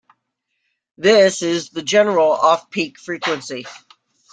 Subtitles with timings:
[0.97, 3.67] This is the general off-peak frequency.